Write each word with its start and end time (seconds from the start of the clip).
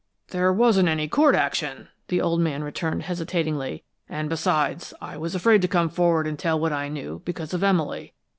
"There 0.29 0.51
wasn't 0.51 0.89
any 0.89 1.07
court 1.07 1.35
action," 1.35 1.89
the 2.07 2.21
old 2.21 2.41
man 2.41 2.63
returned, 2.63 3.03
hesitatingly. 3.03 3.83
"And 4.09 4.29
besides, 4.29 4.95
I 4.99 5.15
was 5.15 5.35
afraid 5.35 5.61
to 5.61 5.67
come 5.67 5.89
forward 5.89 6.25
and 6.25 6.39
tell 6.39 6.59
what 6.59 6.73
I 6.73 6.87
knew, 6.87 7.21
because 7.23 7.53
of 7.53 7.63
Emily. 7.63 8.15